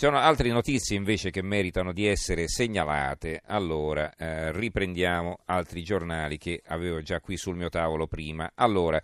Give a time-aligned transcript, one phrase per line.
[0.00, 6.38] Ci sono altre notizie invece che meritano di essere segnalate, allora eh, riprendiamo altri giornali
[6.38, 8.52] che avevo già qui sul mio tavolo prima.
[8.54, 8.98] Allora,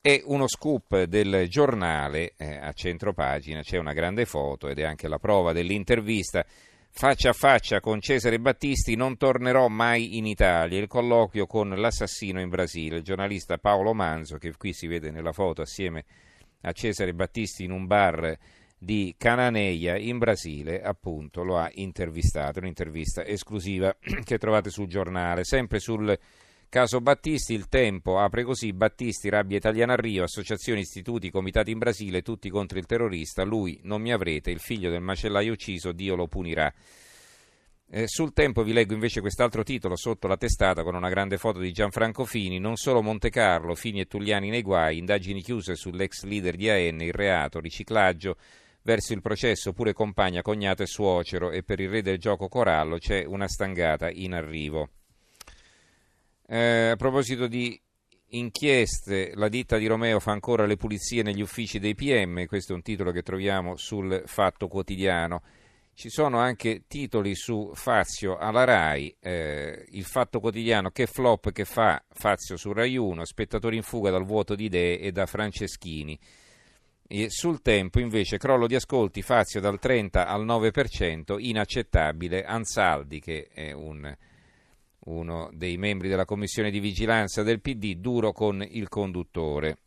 [0.00, 4.84] è uno scoop del giornale eh, a centro pagina, c'è una grande foto ed è
[4.84, 6.46] anche la prova dell'intervista.
[6.90, 10.78] Faccia a faccia con Cesare Battisti, non tornerò mai in Italia.
[10.78, 15.32] Il colloquio con l'assassino in Brasile, il giornalista Paolo Manzo, che qui si vede nella
[15.32, 16.04] foto assieme
[16.60, 18.38] a Cesare Battisti in un bar
[18.84, 25.80] di Cananeia in Brasile, appunto, lo ha intervistato, un'intervista esclusiva che trovate sul giornale, sempre
[25.80, 26.16] sul
[26.68, 31.78] Caso Battisti, il tempo apre così, Battisti, rabbia italiana a Rio, associazioni, istituti, comitati in
[31.78, 36.16] Brasile, tutti contro il terrorista, lui non mi avrete, il figlio del macellaio ucciso, Dio
[36.16, 36.72] lo punirà.
[37.90, 41.60] Eh, sul tempo vi leggo invece quest'altro titolo sotto la testata con una grande foto
[41.60, 46.24] di Gianfranco Fini, non solo Monte Carlo, Fini e Tugliani nei guai, indagini chiuse sull'ex
[46.24, 48.36] leader di AN, il reato, riciclaggio,
[48.84, 52.98] verso il processo pure compagna, cognato e suocero e per il re del gioco Corallo
[52.98, 54.90] c'è una stangata in arrivo.
[56.46, 57.80] Eh, a proposito di
[58.28, 62.74] inchieste, la ditta di Romeo fa ancora le pulizie negli uffici dei PM, questo è
[62.74, 65.42] un titolo che troviamo sul Fatto Quotidiano.
[65.94, 71.64] Ci sono anche titoli su Fazio alla RAI, eh, il Fatto Quotidiano, che flop che
[71.64, 76.18] fa Fazio su RAI 1, spettatori in fuga dal vuoto di idee e da Franceschini.
[77.06, 83.48] E sul tempo invece crollo di ascolti Fazio dal 30 al 9%, inaccettabile, Ansaldi che
[83.52, 84.16] è un
[85.06, 89.78] uno dei membri della commissione di vigilanza del PD, duro con il conduttore.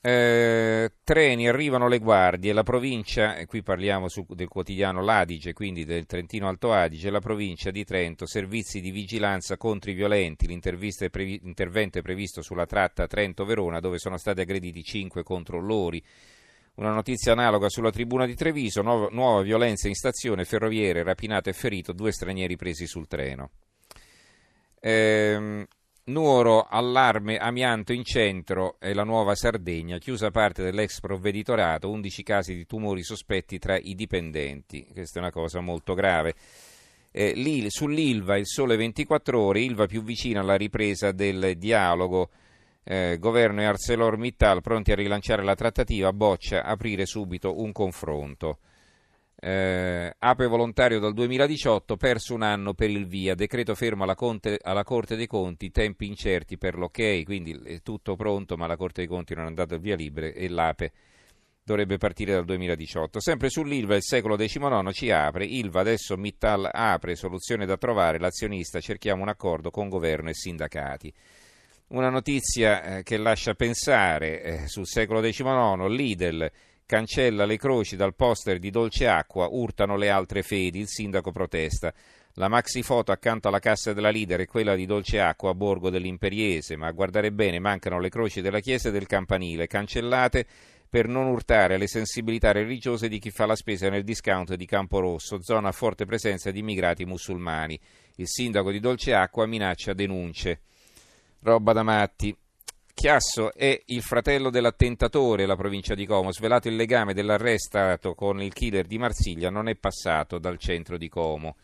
[0.00, 5.84] Eh, treni, arrivano le guardie, la provincia, e qui parliamo su, del quotidiano L'Adige, quindi
[5.84, 11.98] del Trentino Alto Adige, la provincia di Trento, servizi di vigilanza contro i violenti, l'intervento
[11.98, 16.00] è previsto sulla tratta Trento-Verona dove sono stati aggrediti cinque controllori.
[16.76, 21.54] Una notizia analoga sulla tribuna di Treviso, nuova, nuova violenza in stazione, ferroviere, rapinato e
[21.54, 23.50] ferito, due stranieri presi sul treno.
[24.78, 25.66] Ehm,
[26.08, 32.54] Nuoro, allarme, amianto in centro e la nuova Sardegna, chiusa parte dell'ex provveditorato, 11 casi
[32.54, 34.86] di tumori sospetti tra i dipendenti.
[34.92, 36.34] Questa è una cosa molto grave.
[37.10, 42.30] Eh, sull'Ilva, il sole 24 ore, Ilva più vicina alla ripresa del dialogo
[42.84, 48.58] eh, governo e ArcelorMittal pronti a rilanciare la trattativa, boccia aprire subito un confronto.
[49.38, 54.58] Eh, ape volontario dal 2018, perso un anno per il via, decreto fermo alla, Conte,
[54.62, 59.02] alla, Corte dei Conti, tempi incerti per l'ok, quindi è tutto pronto ma la Corte
[59.02, 60.92] dei Conti non dato il via libera e l'Ape
[61.66, 63.20] dovrebbe partire dal 2018.
[63.20, 68.80] Sempre sull'Ilva il secolo XIX ci apre, Ilva adesso Mittal apre, soluzione da trovare, l'azionista
[68.80, 71.12] cerchiamo un accordo con governo e sindacati.
[71.88, 76.50] Una notizia eh, che lascia pensare eh, sul secolo XIX, Lidl
[76.86, 81.92] cancella le croci dal poster di Dolce Acqua, urtano le altre fedi, il sindaco protesta.
[82.34, 85.90] La maxi foto accanto alla cassa della Lider è quella di Dolce Acqua a Borgo
[85.90, 90.46] dell'Imperiese, ma a guardare bene mancano le croci della chiesa e del campanile, cancellate
[90.88, 95.42] per non urtare le sensibilità religiose di chi fa la spesa nel discount di Camporosso,
[95.42, 97.78] zona a forte presenza di immigrati musulmani.
[98.16, 100.60] Il sindaco di Dolce Acqua minaccia denunce.
[101.40, 102.36] Roba da matti.
[102.96, 106.32] Chiasso è il fratello dell'attentatore, la provincia di Como.
[106.32, 111.10] Svelato il legame dell'arrestato con il killer di Marsiglia, non è passato dal centro di
[111.10, 111.56] Como.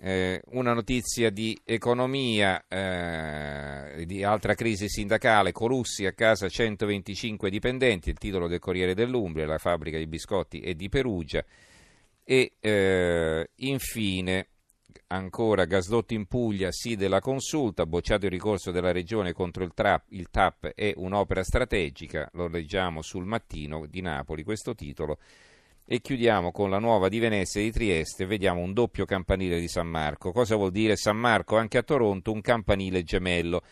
[0.00, 8.08] Eh, una notizia di economia, eh, di altra crisi sindacale, Colussi a casa 125 dipendenti,
[8.08, 11.44] il titolo del Corriere dell'Umbria, la fabbrica di biscotti è di Perugia.
[12.24, 14.46] E eh, infine
[15.08, 20.04] ancora gasdotti in Puglia, sì della consulta, bocciato il ricorso della regione contro il, trap,
[20.08, 25.18] il TAP è un'opera strategica, lo leggiamo sul mattino di Napoli questo titolo
[25.90, 29.68] e chiudiamo con la nuova di Venezia e di Trieste, vediamo un doppio campanile di
[29.68, 30.32] San Marco.
[30.32, 31.56] Cosa vuol dire San Marco?
[31.56, 33.62] Anche a Toronto un campanile gemello.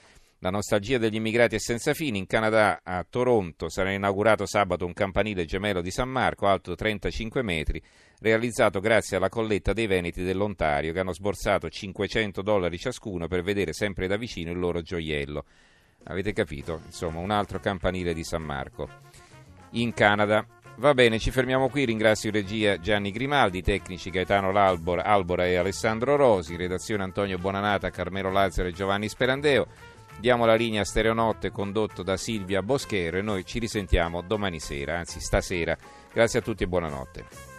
[0.47, 2.19] La nostalgia degli immigrati è senza fine.
[2.19, 7.43] In Canada, a Toronto, sarà inaugurato sabato un campanile gemello di San Marco, alto 35
[7.43, 7.83] metri,
[8.21, 13.73] realizzato grazie alla colletta dei Veneti dell'Ontario, che hanno sborsato 500 dollari ciascuno per vedere
[13.73, 15.45] sempre da vicino il loro gioiello.
[16.05, 16.81] Avete capito?
[16.85, 18.89] Insomma, un altro campanile di San Marco.
[19.71, 20.47] In Canada.
[20.77, 21.87] Va bene, ci fermiamo qui.
[21.87, 28.31] Ringrazio in regia Gianni Grimaldi, tecnici Gaetano Albora e Alessandro Rosi, redazione Antonio Bonanata, Carmelo
[28.31, 29.95] Lazzaro e Giovanni Sperandeo.
[30.19, 35.21] Diamo la linea Stereonotte condotto da Silvia Boschero e noi ci risentiamo domani sera, anzi
[35.21, 35.77] stasera.
[36.13, 37.56] Grazie a tutti e buonanotte.